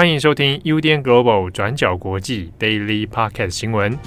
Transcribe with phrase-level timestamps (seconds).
[0.00, 3.98] 欢迎收听 UDN Global 转角国际 Daily Podcast 新闻。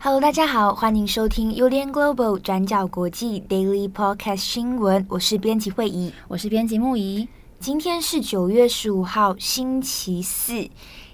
[0.00, 5.06] Hello，大家好，欢迎收听 UDN Global 转角国际 Daily Podcast 新闻。
[5.08, 7.28] 我是编辑慧仪，我是编辑木仪。
[7.60, 10.68] 今天是九月十五号，星期四。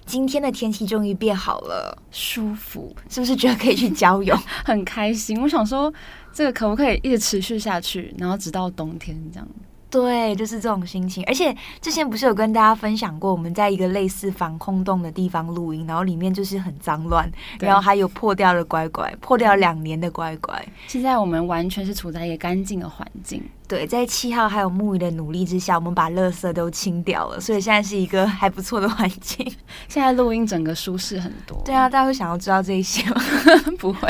[0.05, 4.37] 今天的天气终于变好了，舒服，是不是觉得可以去郊游？
[4.65, 5.41] 很开心。
[5.41, 5.93] 我想说，
[6.33, 9.49] 这个可不可以一直持续下去，然后直到冬天这样？
[9.93, 11.23] 对，就是这种心情。
[11.27, 20.67] 而且之前不是有跟大家分享过，我们在一个类似防空洞的地方录音，然后里面就是很脏乱，然后还有破掉的乖乖，破掉两年的乖乖。
[20.89, 23.43] 现在我们完全是处在一个干净的环境。
[23.69, 29.47] 对，在七号还有木鱼的努力之下，我们把垃圾都清掉了，所以现在是一个还不错的环境。
[29.89, 31.61] 现在录音整个舒适很多。
[31.67, 33.23] 对啊，大家会想要知道这一些吗？
[33.79, 34.09] 不会。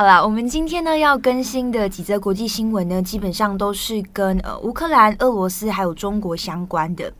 [0.00, 7.12] 好啦，我们今天呢要更新的几则国际新闻呢，基本上都是跟呃乌克兰、俄罗斯还有中国相关的。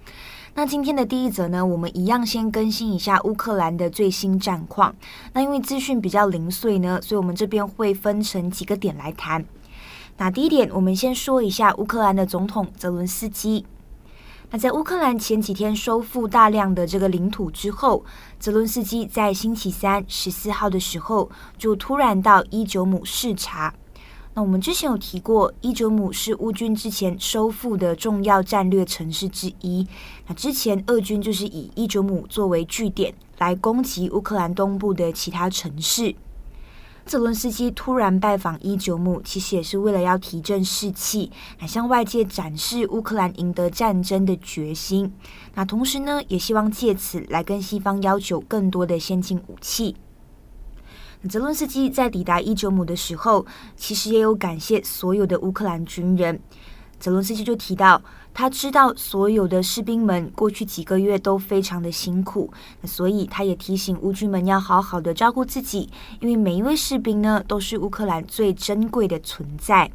[0.55, 4.95] 那今天的第一则呢，我们一样先更新一下乌克兰的最新战况。
[5.35, 9.45] 那因为资讯比较零碎呢，所以我们这边会分成几个点来谈。
[10.17, 13.67] 那第一点，我们先说一下乌克兰的总统泽伦斯基。
[14.53, 18.05] 那在乌克兰前几天收复大量的这个领土之后，
[18.41, 23.73] 泽伦斯基在星期三十四号的时候就突然到伊久姆视察。
[24.35, 29.87] 那我们之前有提过，伊久姆是乌军之前收复的重要战略城市之一。
[30.27, 36.13] 那之前俄军就是以伊久姆作为据点来攻击乌克兰东部的其他城市。
[37.11, 45.13] 泽伦斯基突然拜访伊久姆，其实也是为了要提振士气，来向外界展示乌克兰赢得战争的决心。
[45.57, 49.97] 那同时呢，也希望借此来跟西方要求更多的先进武器。
[51.29, 56.41] 泽伦斯基在抵达伊久姆的时候，其实也有感谢所有的乌克兰军人。
[57.01, 58.01] 泽伦斯基就提到，
[58.35, 62.53] 他知道所有的士兵们过去几个月都非常的辛苦，
[62.85, 65.89] 所以他也提醒乌军们要好好的照顾自己，
[66.21, 69.91] 因为每一位士兵呢都是乌克兰最珍贵的存在。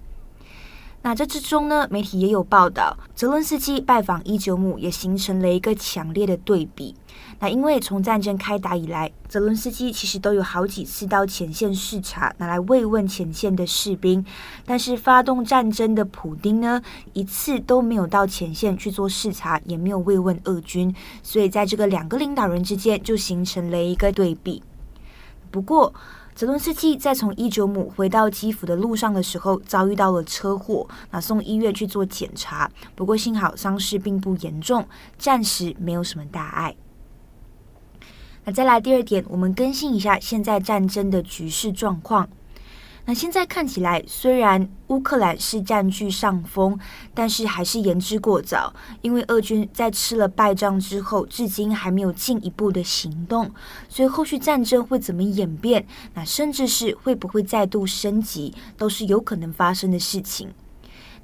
[1.05, 6.95] 那这之中呢，媒体也有报道，泽伦斯基拜访伊久姆也形成了一个强烈的对比。
[7.39, 14.25] 那因为从战争开打以来，泽伦斯基其实都有好几次到前线视察，拿来慰问前线的士兵。
[14.65, 16.81] 但是发动战争的普丁呢，
[17.13, 20.91] 一次都没有到前线去做视察，也没有慰问俄军。
[21.21, 24.63] 所以在这个两个领导人之间，就形成了一个对比。
[25.51, 25.93] 不过，
[26.35, 32.69] 泽伦斯基在从伊久姆回到基辅的路上的时候，遭遇到了车祸，那送医院去做检查。
[32.93, 34.85] 不过幸好伤势并不严重，
[35.17, 36.75] 暂时没有什么大碍。
[38.43, 42.27] 那再来第二点，我们更新一下现在战争的局势状况。
[43.07, 46.77] 那现在看起来，虽然乌克兰是占据上风，
[47.13, 48.73] 但是还是言之过早。
[49.01, 53.51] 因为俄军在吃了败仗之后，至今还没有进一步的行动，
[53.87, 60.49] 所以后续战争会怎么演变，那甚至是会不会再度升级，都是有可能发生的事情。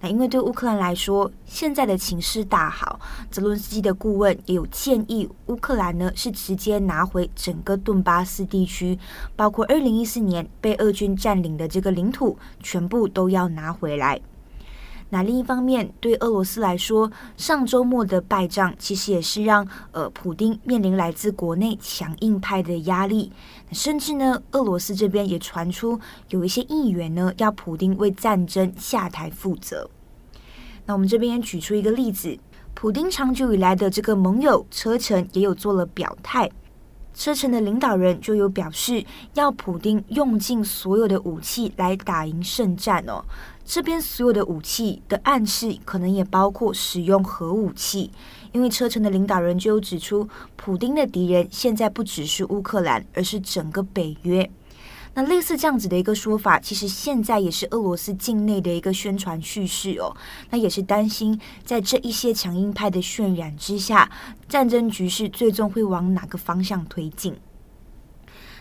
[0.01, 8.97] 那因为对乌克兰来说，现在的情势大好，泽伦斯基的顾问也有建议，乌克兰呢是直接拿回整个顿巴斯地区，
[9.35, 14.19] 包括二零一四年被俄军占领的这个领土，全部都要拿回来。
[15.13, 23.29] 那另一方面，对俄罗斯来说，上周末的败仗其实也是让呃普丁面临来自国内强硬派的压力，
[23.73, 29.89] 甚至呢，俄罗斯这边也传出有一些议员呢要普丁为战争下台负责。
[30.85, 32.39] 那我们这边也举出一个例子，
[32.73, 36.49] 普丁长久以来的这个盟友车臣也有做了表态，
[37.13, 43.23] 车臣的领导人就有表示要普丁用尽所有的武器来打赢圣战哦。
[43.63, 48.11] 这边所有的武器的暗示，可能也包括使用核武器，
[48.51, 54.49] 因为车臣的领导人就有指出，普丁的敌人现在不只是乌克兰，而是整个北约。
[55.13, 60.15] 那类似这样子的一个说法，其实现在也是俄罗斯境内的一个宣传叙事哦。
[60.49, 64.09] 那也是担心，在这一些强硬派的渲染之下，
[64.47, 67.35] 战争局势最终会往哪个方向推进？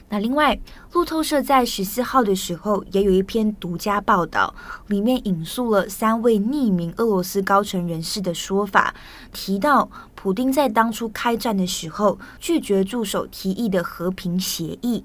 [0.08, 0.58] 那另外，
[0.92, 4.52] 路透社在十四号的时候也有一篇独家报道，
[4.88, 8.92] 里面引述了三位匿名俄罗斯高层人士的说法，
[9.32, 15.04] 提到普丁在当初开战的时候拒绝助手提议的和平协议。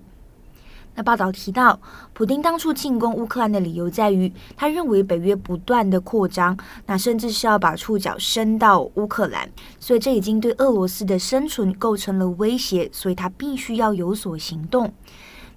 [0.95, 1.80] 那报道提到，
[2.13, 14.92] 普丁当初进攻乌克兰的理由在于，他认为北约不断的扩张，那甚至是要把触角伸到乌克兰，所以这已经对俄罗斯的生存构成了威胁，所以他必须要有所行动。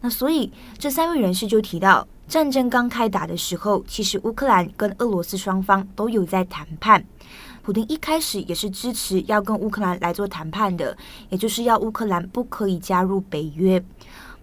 [0.01, 7.05] 那所以这三位人士就提到，战争刚开打的时候，其实乌克兰跟俄罗斯双方都有在谈判，
[7.63, 10.97] 普丁一开始也是支持要跟乌克兰来做谈判的，
[11.31, 13.81] 也就是要乌克兰不可以加入北约。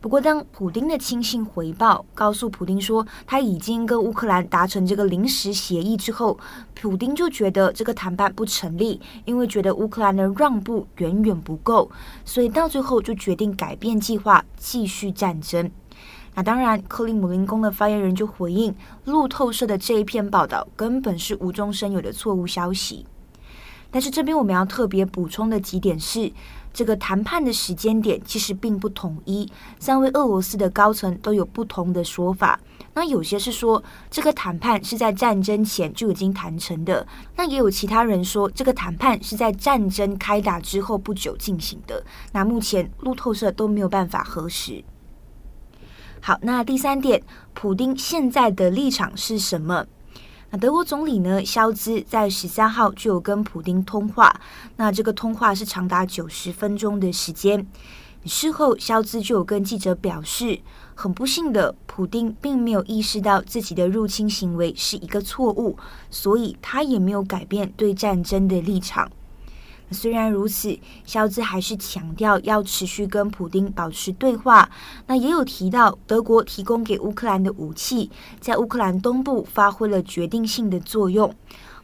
[0.05, 6.37] 不过，当普丁的亲信回报告诉普丁说他已经跟乌克兰达成这个临时协议之后，
[6.75, 11.89] 普丁就觉得这个谈判不成立，因为觉得乌克兰的让步远远不够，
[12.23, 15.71] 所以到最后就决定改变计划，继续战争。
[16.35, 18.75] 那当然，克里姆林宫的发言人就回应
[19.05, 23.07] 路透社的这一篇报道根本是无中生有的错误消息。
[23.89, 26.31] 但是这边我们要特别补充的几点是。
[26.75, 29.49] 这个谈判的时间点其实并不统一，
[29.79, 32.59] 三位俄罗斯的高层都有不同的说法。
[32.93, 33.81] 那有些是说
[34.11, 37.07] 这个谈判是在战争前就已经谈成的，
[37.37, 42.03] 那也有其他人说这个谈判是在战争开打之后不久进行的。
[42.33, 44.83] 那目前路透社都没有办法核实。
[46.19, 47.23] 好，那第三点，
[47.53, 49.85] 普丁现在的立场是什么？
[50.57, 54.39] 德国总理呢，肖兹在十三号就有跟普丁通话，
[54.77, 57.65] 那这个通话是长达九十分钟的时间。
[58.25, 60.59] 事后，肖兹就有跟记者表示，
[60.95, 65.77] 很不幸的，普丁并没有意识到自己的入侵行为是一个错误，
[66.09, 69.11] 所以他也没有改变对战争的立场。
[69.91, 74.69] 虽然如此，肖兹还是强调要持续跟普丁保持对话。
[75.07, 78.09] 那也有提到，德国提供给乌克兰的武器
[78.39, 81.33] 在乌克兰东部发挥了决定性的作用。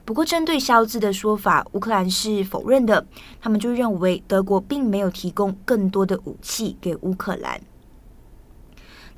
[0.04, 3.06] 不过，针对肖兹的说法，乌克兰是否认的。
[3.40, 7.62] 他们就认为德国并没有提供更多的武器给乌克兰。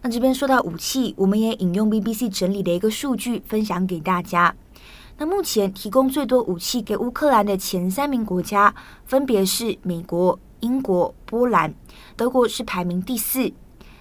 [0.01, 4.53] 那这边说到武器，我们也引用 BBC 整理的一个数据分享给大家。
[5.17, 8.73] 那目前提供最多武器给乌克兰的前三名国家，
[9.05, 11.73] 分别是美国、英国、波兰，
[12.15, 13.51] 德国是排名第四。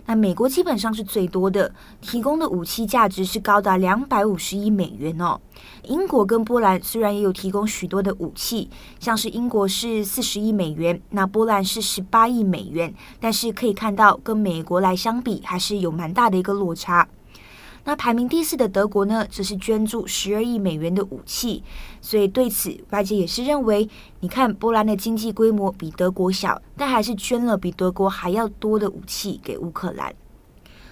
[0.05, 5.41] 那美国基本上是最多的，提供的武器价值是高达两百五十亿美元哦。
[5.85, 8.69] 英国跟波兰虽然也有提供许多的武器，
[8.99, 17.07] 像是英国是四十亿美元，那波兰是十八亿美元，但是可以看到跟美国来相比，还是有蛮大的一个落差。
[17.85, 21.65] 那排名第四的德国呢，则是捐助十二亿美元的武器，
[22.01, 23.89] 所以对此外界也是认为，
[24.21, 30.15] 你看波兰的经济规模比德国小，但还是捐了比德国还要多的武器给乌克兰。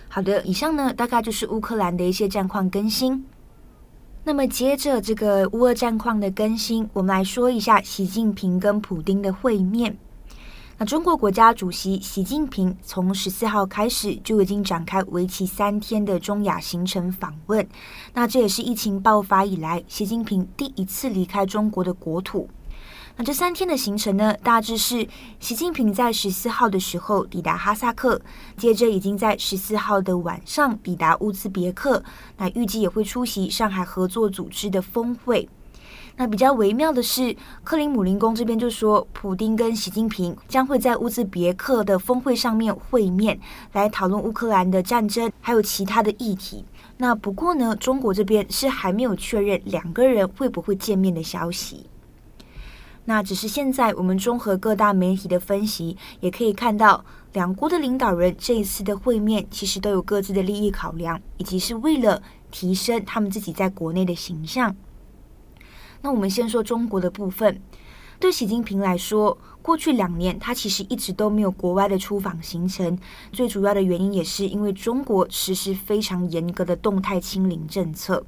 [0.08, 3.24] 好的，以上呢大概就是乌克兰的一些战况更新。
[4.24, 9.96] 那么接着这个乌俄战况的更新，我们来说一下习近平跟普丁的会面。
[10.80, 17.68] 那中国国家主席习近平从十四号开始就已经展开为期三天的中亚行程访问，
[18.14, 22.48] 那这也是疫情爆发以来习近平第一次离开中国的国土。
[23.14, 25.06] 那这三天的行程呢，大致是
[25.38, 28.18] 习近平在十四号的时候抵达哈萨克，
[28.56, 32.02] 接着已经在十四号的晚上抵达乌兹别克，
[32.38, 35.46] 那预计也会出席上海合作组织的峰会。
[36.20, 37.34] 那比较微妙的是，
[37.64, 43.40] 克林姆林宫这边就说，普丁跟习近平将会在乌兹别克的峰会上面会面，
[43.72, 46.62] 来讨论乌克兰的战争，还有其他的议题。
[46.98, 51.86] 那不过呢，中国这边是还没有确认两个人会不会见面的消息。
[53.06, 57.02] 那只是现在我们综合各大媒体的分析，也可以看到，
[57.32, 64.76] 两国的领导人这一次的会面，其实都有各自的利益考量，以及是为了提升他们自己在国内的形象。
[66.02, 67.60] 那我们先说中国的部分，
[68.18, 72.98] 对习近平来说，过去两年他其实一直都没有国外的出访行程，
[73.32, 78.24] 最主要的原因也是因为中国实施非常严格的动态清零政策。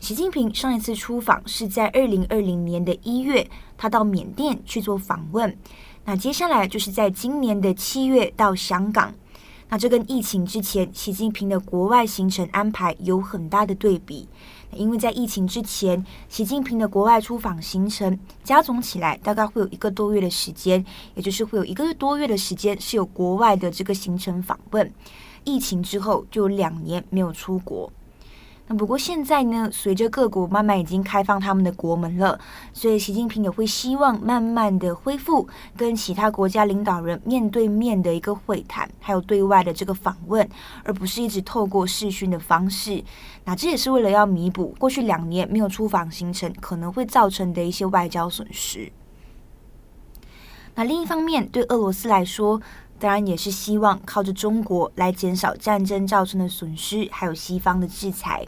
[0.00, 5.56] 习近平上一次出访是在二零二零年的一月，他到缅甸去做访问，
[6.04, 9.12] 那接下来就是在今年的七月到香港。
[9.70, 14.26] 那这跟疫情之前习近平的国外行程安排有很大的对比，
[14.72, 20.84] 因为在疫情之前，习近平的国外出访行程加总起来大概会有一个多月的时间，
[21.14, 24.92] 也就是会有一个多月的时间是有国外的这个行程访问。
[25.44, 27.90] 疫情之后就两年没有出国。
[28.70, 32.38] 那不过现在呢，随着各国慢慢已经开放他们的国门了，
[32.74, 40.46] 所以习近平也会希望慢慢的恢复跟其他国家领导人面对面的一个会谈，还有对外的这个访问，
[40.84, 43.02] 而不是一直透过视讯的方式。
[43.44, 48.92] 那这也是为了要弥补过去两年没有出访行程可能会造成的一些外交损失。
[50.74, 52.60] 那另一方面，对俄罗斯来说，
[52.98, 58.46] 当然也是希望靠着中国来减少战争造成的损失，还有西方的制裁。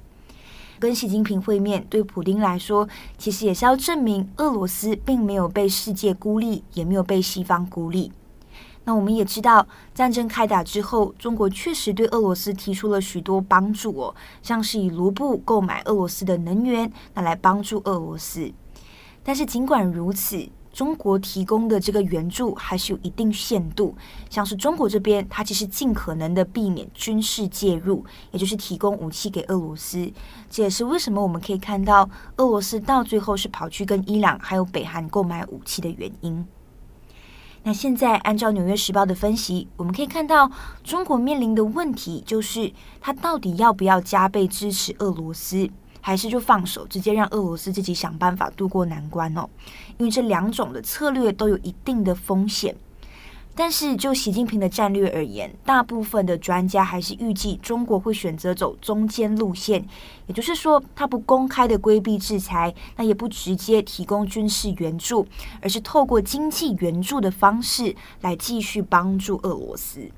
[0.81, 8.11] 跟习近平会面，对普丁来说，其实也是要证明俄罗斯并没有被世界孤立，也没有被西方孤立。
[8.85, 18.51] 那我们也知道，战争开打之后，中国确实对俄罗斯提出了许多帮助哦，像是以卢布购买俄罗斯的能源，那来帮助俄罗斯。
[19.23, 23.95] 但是尽管如此，中国提供的这个援助还是有一定限度，
[24.29, 30.11] 像是中国这边，它其实尽可能的避免军事介入，也就是提供武器给俄罗斯。
[30.49, 36.47] 这也是为什么我们可以看到俄罗斯到最后是跑去跟伊朗还有北韩购买武器的原因。
[37.63, 40.51] 那现在按照《纽约时报》的分析，我们可以看到
[40.83, 45.69] 中国面临的问题就是，它到底要不要加倍支持俄罗斯？
[46.03, 49.47] 还是就放手，直接让俄罗斯自己想办法渡过难关哦。
[50.01, 52.75] 因为这两种的策略都有一定的风险。
[53.55, 59.85] 但是就习近平的战略而言，大部分的专家还是预计中国会选择走中间路线，
[60.27, 65.27] 也就是说，他不公开的规避制裁，那也不直接提供军事援助，
[65.61, 70.09] 而是透过经济援助的方式来继续帮助俄罗斯。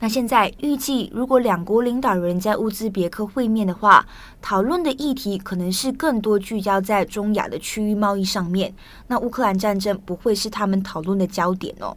[0.00, 4.06] 那现在预计，如果两国领导人在乌兹别克会面的话，
[4.40, 8.72] 讨论的议题可能是更多聚焦在中亚的区域贸易上面。
[9.08, 11.96] 那乌克兰战争不会是他们讨论的焦点哦。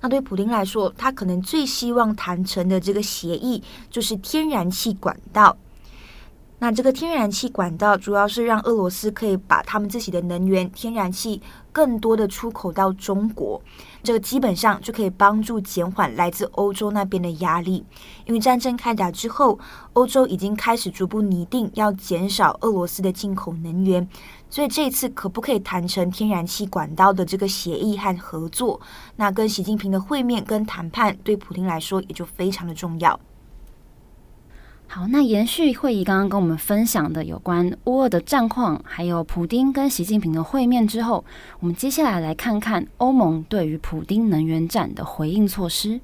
[0.00, 5.56] 那对普京来说，他可能最希望谈成的这个协议就是天然气管道。
[6.58, 13.60] 那这个天然气管道主要是让俄罗斯可以把他们自己的能源、天然气更多的出口到中国。
[14.02, 17.84] 这个基本上就可以帮助减缓来自欧洲那边的压力，
[18.24, 19.58] 因为战争开打之后，
[19.92, 24.08] 欧洲已经开始逐步拟定要减少俄罗斯的进口能源，
[24.48, 28.80] 所以这一次可不可以谈成天然气管道的这个协议和合作，
[29.16, 33.20] 那跟习近平的会面跟谈判，对普丁来说也就非常的重要。
[34.88, 41.22] 好，那延续会议刚刚跟我们分享的有关乌俄的战况，还有普丁跟习近平的会面之后，
[41.60, 46.00] 我们接下来来看看欧盟对于普丁能源战的回应措施。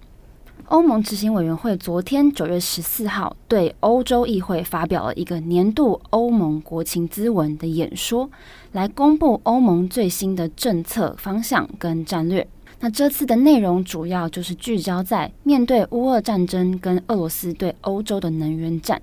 [0.66, 8.30] 欧盟执行委员会昨天九月十四号对欧洲议会发表了一个年度欧盟国情咨文的演说，
[8.72, 12.46] 来公布欧盟最新的政策方向跟战略。
[12.84, 19.00] 那这次的内容主要就是聚焦在面对乌俄战争跟俄罗斯对欧洲的能源战。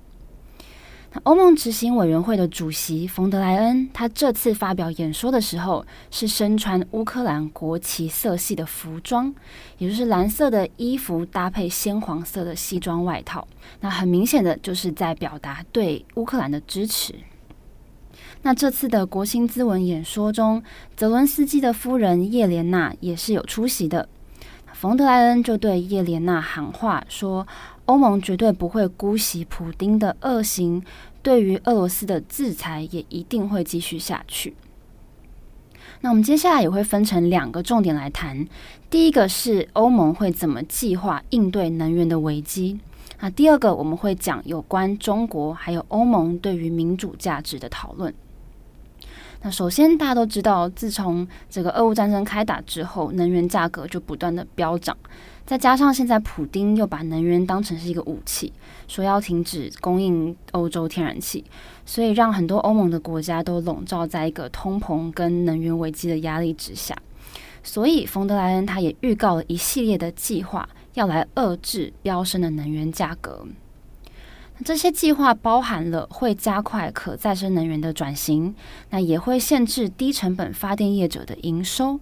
[1.12, 9.34] 那欧盟执行委员会的主席冯德莱恩，他这次发表演说的时候，是身穿乌克兰国旗色系的服装，
[9.78, 13.48] 也就是蓝色的衣服搭配鲜黄色的西装外套。
[13.80, 17.14] 那很明显的就是在表达对乌克兰的支持。
[18.42, 20.62] 那这次的国新咨文演说中，
[20.96, 24.08] 泽伦斯基的夫人叶莲娜也是有出席的。
[24.72, 27.46] 冯德莱恩就对叶莲娜喊话说
[27.84, 30.82] ：“欧盟绝对不会姑息普丁的恶行，
[31.22, 34.54] 对于俄罗斯的制裁也一定会继续下去。”
[36.00, 38.48] 那我们接下来也会分成两个重点来谈。
[38.88, 42.80] 第一个是欧盟会怎么计划应对能源的危机。
[43.20, 48.14] 那第二个我们会讲有关中国还有欧盟对于民主价值的讨论。
[49.42, 54.94] 那首先，大家都知道，自从这个俄乌战争开打之后，能源价格就不断的飙涨。
[55.46, 58.52] 再加上现在普丁又把能源当成是一个武器，
[58.86, 61.42] 说要停止供应欧洲天然气，
[61.86, 66.94] 所以让很多欧盟的国家都笼罩在一个通膨跟能源危机的压力之下。
[67.62, 73.44] 所以，冯德莱恩他也预告了一系列的计划，要来遏制飙升的能源价格。
[74.64, 78.54] 这些计划包含了会加快可再生能源的转型，
[78.90, 81.98] 那也会限制低成本发电业者的营收。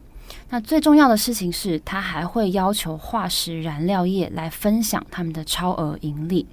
[0.51, 6.47] 那最重要的事情是，它还会要求化石燃料业来分享他们的超额盈利。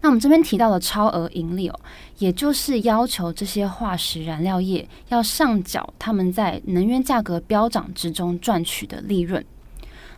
[0.00, 1.80] 那我们这边提到的超额盈利哦，
[2.18, 9.44] 也就是要求这些化石燃料业要上缴他们在能源价格飙涨之中赚取的利润。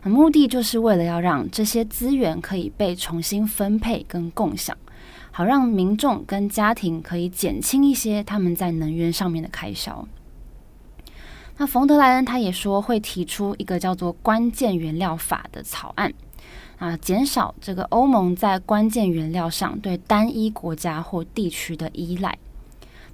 [0.09, 4.75] 目的就是为了要让这些资源可以被重新分配跟共享，
[5.31, 10.07] 好让民众跟家庭可以减轻一些他们在能源上面的开销。
[11.57, 16.11] 那冯德莱恩他也说会提出一个叫做“关键原料法”的草案，
[16.79, 22.35] 啊，减少这个欧盟在关键原料上对单一国家或地区的依赖。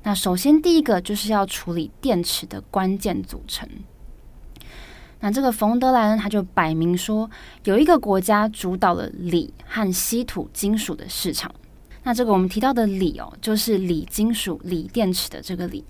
[0.04, 3.68] 那首先第一个就是要处理电池的关键组成。
[5.20, 7.30] 那这个冯德莱恩他就摆明说，
[7.64, 11.52] 有一个国家主导了锂和稀土金属的市场。
[12.04, 15.84] 那这个我们提到的锂哦，就是锂金属、锂电池的这个锂。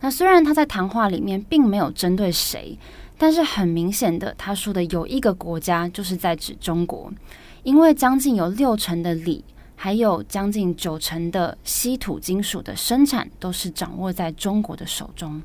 [0.00, 2.78] 那虽然他在谈话里面并没有针对谁，
[3.16, 7.10] 但是很明显的，他说的有一个国家就是在指中国，
[7.62, 9.42] 因为将近有六成的锂，
[9.74, 15.40] 还有将近九成的稀土金属的生产都是掌握在中国的手中。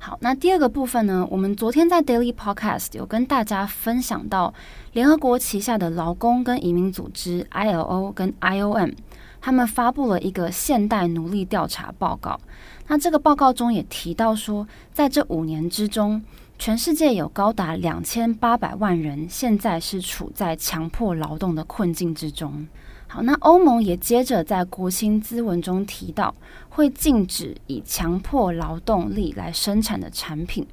[0.00, 4.54] 好，那第二个部分呢，我们昨天在 Daily Podcast 有跟大家分享到，
[4.92, 8.94] 联合国旗下的劳工跟移民组织 ILO 跟 IOM，
[9.40, 12.40] 他们发布了一个现代奴隶调查报告。
[12.86, 16.22] 那这个报告中也提到说，在这五年之中，
[16.58, 22.66] 全世界有高达两千八百万人现在是处在强迫劳动的困境之中。
[23.10, 26.34] 好，那欧盟也接着在国新咨文中提到，
[26.68, 30.66] 会禁止以强迫劳动力来生产的产品。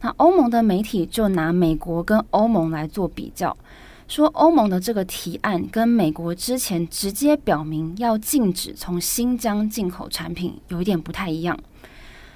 [0.00, 3.56] 那欧盟的媒体就拿美国跟欧盟来做比较，
[4.06, 11.58] 说欧盟的这个提案跟美国之前直接表明要禁止从新疆进口产品有一点不太一样。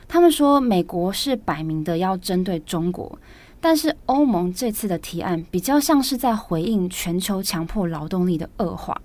[0.09, 3.17] 他们说，美国是摆明的要针对中国，
[3.61, 9.01] 但是欧盟这次的提案比较像是在回应全球强迫劳动力的恶化。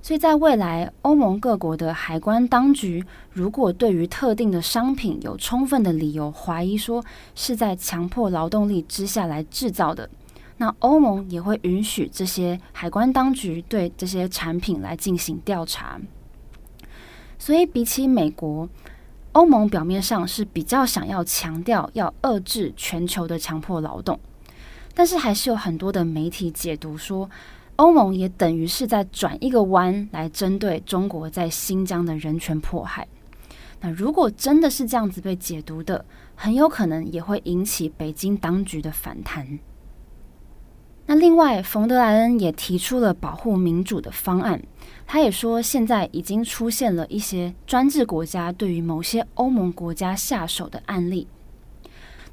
[0.00, 10.08] 所以在未来，欧盟各国的海关当局如果对于特定的商品有充分的理由怀疑说是在强迫劳动力之下来制造的，
[10.58, 16.00] 那欧盟也会允许这些海关当局对这些产品来进行调查。
[17.38, 18.68] 所以比起美国，
[19.36, 24.18] 欧盟表面上是比较想要强调要遏制全球的强迫劳动，
[24.94, 27.28] 但是还是有很多的媒体解读说，
[27.76, 33.06] 欧盟也等于是在转一个弯来针对中国在新疆的人权迫害。
[33.82, 36.02] 那如果真的是这样子被解读的，
[36.34, 39.58] 很有可能也会引起北京当局的反弹。
[41.08, 44.60] 那另外，冯德莱恩也提出了保护民主的方案。
[45.06, 51.28] 他也说，现在已经出现了一些专制国家对于某些欧盟国家下手的案例。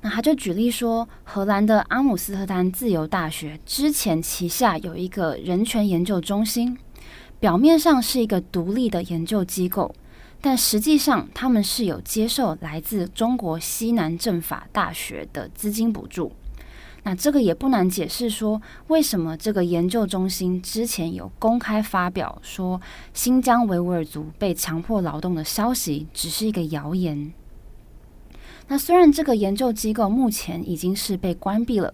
[0.02, 6.76] 那他就举例说，荷兰的阿姆斯特丹自由大学之前旗下有一个人权研究中心，
[7.40, 9.94] 表面上是一个独立的研究机构，
[10.42, 16.32] 但实际上他们是有接受来自中国西南政法大学的资金补助。
[17.04, 22.82] 那这个也不难解释，说为什么这个研究中心之前有公开发表说
[23.14, 27.34] 新疆维吾尔族被强迫劳动的消息只是一个谣言。
[28.68, 31.94] 那虽然这个研究机构目前已经是被关闭了，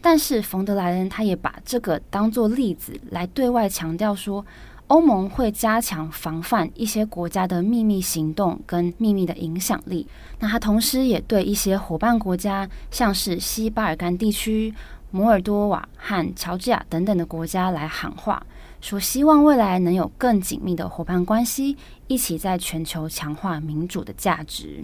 [0.00, 4.44] 但是冯德莱恩他也把这个当作例子来对外强调说。
[4.90, 10.04] 欧盟会加强防范一些国家的秘密行动跟秘密的影响力。
[10.40, 14.74] 那它同时也对一些伙伴国家，像是西巴尔干地区、
[15.12, 18.44] 摩尔多瓦和乔治亚等等的国家来喊话，
[18.80, 21.76] 说希望未来能有更紧密的伙伴关系，
[22.08, 24.82] 一起在全球强化民主的价值。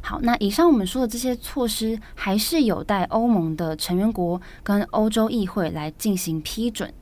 [0.00, 6.92] 好，那以上我们说的这些措施，还是有待欧盟的成员国跟欧洲议会来进行批准。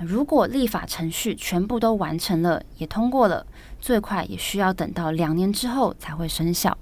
[0.00, 3.46] 如果立法程序全部都完成了，也通过了，
[3.80, 6.76] 最快也需要等到两年之后才会生效。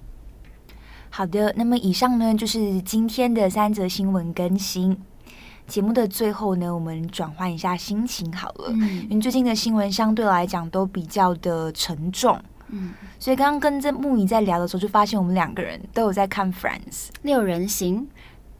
[1.10, 4.96] 好的，那么以上呢就是今天的三则新闻更新。
[5.66, 16.80] 节目的最后呢，我们转换一下心情好了，嗯，因为最近的新闻相对来讲都比较的沉重，嗯，所以刚刚跟这木仪在聊的时候，就发现我们两个人都有在看《Friends》
[17.22, 18.08] 六人行。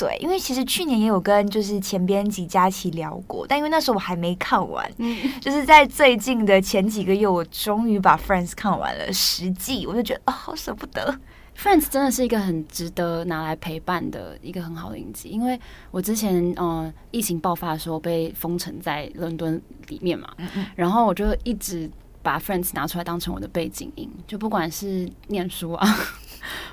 [0.03, 11.17] 对，因为其实去年也有跟就是前编辑佳琪聊过，但因为那时候我还没看完，嗯， 就是在最近的前几个月，我终于把 Friends 看完了十季，我就觉得啊，好舍不得。
[11.57, 15.57] Friends 真的是一个很值得拿来陪伴的一个很好的影集，因为
[15.93, 20.29] 我之前嗯、呃、疫情爆发的时候被封城在伦敦里面嘛，
[20.75, 21.89] 然后我就一直
[22.23, 25.87] 把 Friends 拿出来当成我的背景音，就不管是念书啊。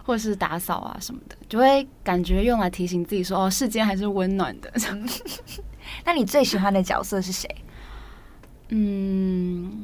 [0.03, 4.71] 或是打扫啊什么的，就会感觉用来提醒自己说：“哦，世间还是温暖的。
[6.05, 7.49] ”那你最喜欢的角色是谁？
[8.69, 9.83] 嗯，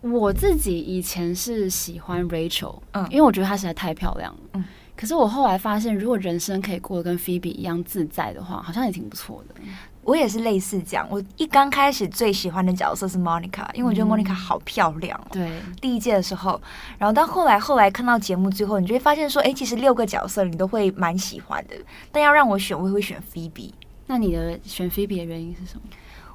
[0.00, 4.40] 我自己以前是喜欢 Rachel，嗯，因为我觉得她实在太漂亮了。
[4.54, 4.64] 嗯，
[5.00, 9.54] 可是我后来发现，如果人生可以过得跟 Phoebe 一样自在的话，好像也挺不错的。
[10.02, 11.06] 我也是类似这样。
[11.10, 15.28] 我一刚开始最喜欢的角色是 Monica，因为我觉得 Monica 好漂亮哦。
[15.32, 16.60] 对，第一届的时候，
[16.98, 21.74] 然后到后来，后来看到节目之后，你就会发现说，哎，其实六个角色你都会蛮喜欢的。
[22.12, 23.70] 但要让我选，我也会选 Phoebe。
[24.06, 25.82] 那你的选 Phoebe 的原因是什么？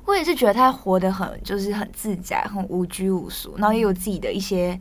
[0.06, 4.80] 我也是觉得她活得很，就是很自在，很无拘无束，然后也有自己的一些。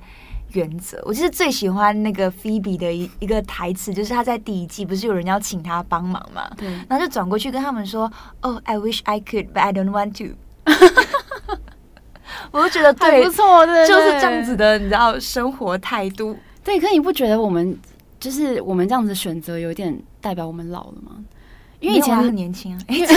[0.54, 6.50] 原则，我其实最喜欢那个 Phoebe 的一一个台词，就是他在第一季不是有人要请他帮忙嘛？
[6.56, 8.10] 对，然后就转过去跟他们说
[8.42, 10.34] ：“哦、oh,，I wish I could, but I don't want to。
[12.50, 16.36] ”我就觉得对，不错，对，就是这样子的，你知道生活态度。
[16.62, 17.78] 对，可你不觉得我们
[18.18, 21.13] 就是我们这样子选择，有点代表我们老了吗？
[21.84, 23.08] 因为以前很年轻啊， 因为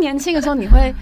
[0.00, 0.94] 年轻的时候你会，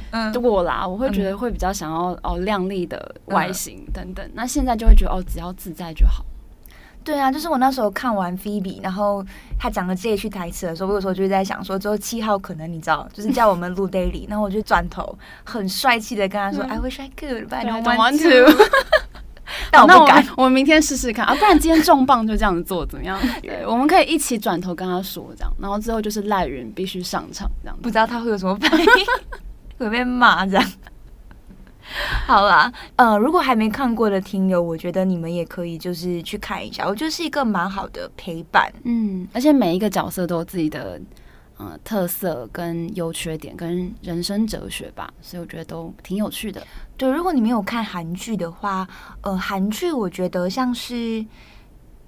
[0.42, 6.24] 我啦，我会觉得会比较想要哦靓丽的外形等等，那现在就会觉得哦只要自在就好。
[7.04, 9.24] 对啊，就是我那时候看完 Phoebe，然后
[9.59, 18.50] 他讲了这一句台词的时候，我有时候就在想说，之后七号可能你知道，就是叫我们录 daily，然后我就转头很帅气的跟他说、嗯、I wish I could, but I don't want to。
[19.72, 23.18] 但我不敢，我们明天试试看啊，不然今天重磅就这样子做怎么样？
[23.42, 28.87] 对，我们可以一起转头跟他说这样，然后之后就是赖云必须上场这样，不知道他会有什么反应，
[29.79, 30.72] 会被骂这样。
[32.27, 40.98] 好啦，呃，如果还没看过的听友，我觉得你们也可以就是去看一下，我觉得是一个蛮好的陪伴，嗯，而且每一个角色都有自己的
[41.59, 46.67] 嗯特色跟优缺点跟人生哲学吧，所以我觉得都挺有趣的。
[46.97, 48.88] 对，如果你没有看韩剧的话，
[49.23, 51.25] 呃，韩剧我觉得像是。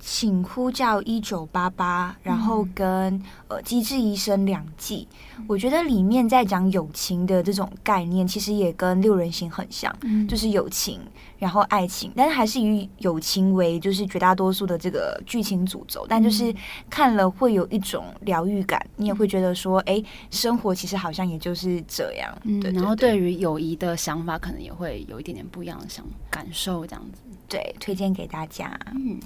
[0.08, 5.06] 请呼叫一九八八，然后跟、嗯、呃《机智医生》两季，
[5.48, 11.00] 我觉得里面在讲友情的这种概念，其实也跟六人行很像，嗯、就是友情，
[11.40, 16.54] 然后爱情，但是还是以友情为就是绝大多数的这个剧情主轴，但就是
[16.88, 22.32] 看了会有一种疗愈感，你也会觉得说，哎，生活其实好像也就是这样。
[22.44, 27.22] 嗯，然后对于友谊的想法，可能也会有一点点不一样的想感受，这样子。
[27.48, 28.78] 对，推荐给大家。
[28.94, 29.18] 嗯。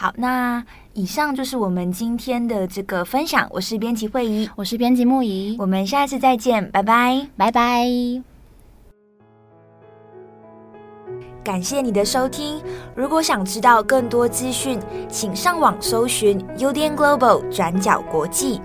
[0.00, 3.46] 好，那以上就是我们今天的这个分享。
[3.50, 7.86] 我是编辑惠仪，我是编辑木仪，我们下次再见，拜拜，拜拜。
[11.44, 12.62] 感谢你的收听。
[12.94, 18.58] 如果想知道更多资讯，请上网搜寻 UDN Global 转角国际。